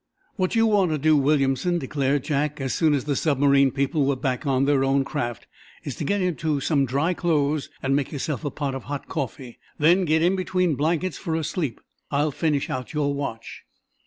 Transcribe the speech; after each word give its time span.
"What 0.35 0.55
you 0.55 0.65
want 0.65 0.89
to 0.89 0.97
do, 0.97 1.15
Williamson," 1.15 1.77
declared 1.77 2.23
Jack, 2.23 2.59
as 2.59 2.73
soon 2.73 2.95
as 2.95 3.03
the 3.03 3.15
submarine 3.15 3.69
people 3.69 4.03
were 4.07 4.15
back 4.15 4.47
on 4.47 4.65
their 4.65 4.83
own 4.83 5.03
craft, 5.03 5.45
"is 5.83 5.93
to 5.97 6.03
get 6.03 6.21
into 6.23 6.59
some 6.59 6.87
dry 6.87 7.13
clothes 7.13 7.69
and 7.83 7.95
make 7.95 8.11
yourself 8.11 8.43
a 8.43 8.49
pot 8.49 8.73
of 8.73 8.85
hot 8.85 9.07
coffee. 9.07 9.59
Then 9.77 10.05
get 10.05 10.23
in 10.23 10.35
between 10.35 10.73
blankets 10.73 11.19
for 11.19 11.35
a 11.35 11.43
sleep. 11.43 11.79
I'll 12.09 12.31
finish 12.31 12.67
out 12.67 12.95
your 12.95 13.13
watch." 13.13 13.61